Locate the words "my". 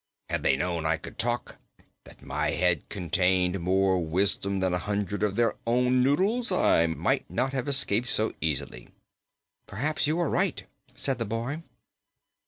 2.23-2.49